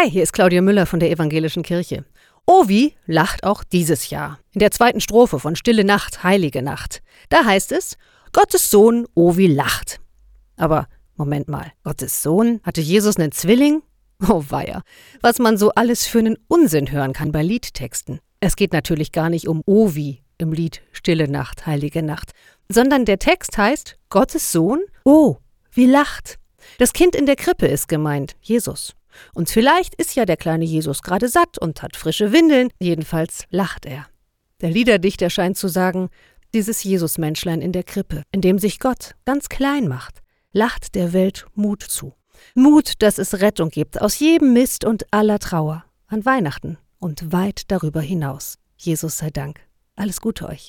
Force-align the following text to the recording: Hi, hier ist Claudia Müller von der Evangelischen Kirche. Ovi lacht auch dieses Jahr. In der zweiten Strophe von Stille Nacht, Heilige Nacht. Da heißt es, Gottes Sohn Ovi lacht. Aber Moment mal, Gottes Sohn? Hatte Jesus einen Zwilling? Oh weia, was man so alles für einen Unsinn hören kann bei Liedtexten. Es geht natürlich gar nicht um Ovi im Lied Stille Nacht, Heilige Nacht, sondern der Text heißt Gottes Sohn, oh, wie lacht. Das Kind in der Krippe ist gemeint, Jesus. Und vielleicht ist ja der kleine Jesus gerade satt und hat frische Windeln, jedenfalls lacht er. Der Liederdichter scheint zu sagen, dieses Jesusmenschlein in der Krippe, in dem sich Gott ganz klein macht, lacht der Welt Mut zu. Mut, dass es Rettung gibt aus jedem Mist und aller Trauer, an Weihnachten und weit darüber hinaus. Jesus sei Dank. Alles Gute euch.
Hi, 0.00 0.08
hier 0.08 0.22
ist 0.22 0.32
Claudia 0.32 0.62
Müller 0.62 0.86
von 0.86 1.00
der 1.00 1.10
Evangelischen 1.10 1.64
Kirche. 1.64 2.04
Ovi 2.46 2.94
lacht 3.06 3.42
auch 3.42 3.64
dieses 3.64 4.10
Jahr. 4.10 4.38
In 4.52 4.60
der 4.60 4.70
zweiten 4.70 5.00
Strophe 5.00 5.40
von 5.40 5.56
Stille 5.56 5.82
Nacht, 5.82 6.22
Heilige 6.22 6.62
Nacht. 6.62 7.02
Da 7.30 7.44
heißt 7.44 7.72
es, 7.72 7.96
Gottes 8.32 8.70
Sohn 8.70 9.08
Ovi 9.16 9.48
lacht. 9.48 9.98
Aber 10.56 10.86
Moment 11.16 11.48
mal, 11.48 11.72
Gottes 11.82 12.22
Sohn? 12.22 12.60
Hatte 12.62 12.80
Jesus 12.80 13.16
einen 13.16 13.32
Zwilling? 13.32 13.82
Oh 14.28 14.44
weia, 14.48 14.82
was 15.20 15.40
man 15.40 15.58
so 15.58 15.70
alles 15.70 16.06
für 16.06 16.20
einen 16.20 16.38
Unsinn 16.46 16.92
hören 16.92 17.12
kann 17.12 17.32
bei 17.32 17.42
Liedtexten. 17.42 18.20
Es 18.38 18.54
geht 18.54 18.72
natürlich 18.72 19.10
gar 19.10 19.30
nicht 19.30 19.48
um 19.48 19.64
Ovi 19.66 20.22
im 20.38 20.52
Lied 20.52 20.80
Stille 20.92 21.26
Nacht, 21.26 21.66
Heilige 21.66 22.04
Nacht, 22.04 22.34
sondern 22.68 23.04
der 23.04 23.18
Text 23.18 23.58
heißt 23.58 23.98
Gottes 24.10 24.52
Sohn, 24.52 24.80
oh, 25.02 25.38
wie 25.72 25.86
lacht. 25.86 26.38
Das 26.78 26.92
Kind 26.92 27.16
in 27.16 27.26
der 27.26 27.36
Krippe 27.36 27.66
ist 27.66 27.88
gemeint, 27.88 28.36
Jesus. 28.42 28.94
Und 29.34 29.50
vielleicht 29.50 29.94
ist 29.94 30.14
ja 30.14 30.24
der 30.24 30.36
kleine 30.36 30.64
Jesus 30.64 31.02
gerade 31.02 31.28
satt 31.28 31.58
und 31.58 31.82
hat 31.82 31.96
frische 31.96 32.32
Windeln, 32.32 32.68
jedenfalls 32.78 33.44
lacht 33.50 33.86
er. 33.86 34.06
Der 34.60 34.70
Liederdichter 34.70 35.30
scheint 35.30 35.56
zu 35.56 35.68
sagen, 35.68 36.08
dieses 36.54 36.82
Jesusmenschlein 36.82 37.60
in 37.60 37.72
der 37.72 37.84
Krippe, 37.84 38.22
in 38.32 38.40
dem 38.40 38.58
sich 38.58 38.80
Gott 38.80 39.14
ganz 39.24 39.48
klein 39.48 39.86
macht, 39.86 40.20
lacht 40.52 40.94
der 40.94 41.12
Welt 41.12 41.46
Mut 41.54 41.82
zu. 41.82 42.14
Mut, 42.54 42.94
dass 43.02 43.18
es 43.18 43.40
Rettung 43.40 43.70
gibt 43.70 44.00
aus 44.00 44.18
jedem 44.18 44.52
Mist 44.52 44.84
und 44.84 45.04
aller 45.12 45.38
Trauer, 45.38 45.84
an 46.06 46.24
Weihnachten 46.24 46.78
und 46.98 47.32
weit 47.32 47.70
darüber 47.70 48.00
hinaus. 48.00 48.58
Jesus 48.76 49.18
sei 49.18 49.30
Dank. 49.30 49.60
Alles 49.96 50.20
Gute 50.20 50.48
euch. 50.48 50.66